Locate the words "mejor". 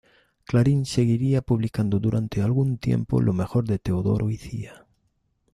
3.33-3.67